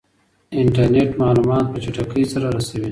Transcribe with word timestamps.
انټرنیټ 0.59 1.09
معلومات 1.21 1.65
په 1.71 1.77
چټکۍ 1.83 2.23
سره 2.33 2.47
رسوي. 2.55 2.79